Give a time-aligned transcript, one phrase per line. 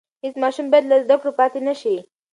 [0.23, 1.95] هېڅ ماشوم بايد له زده کړو پاتې نشي.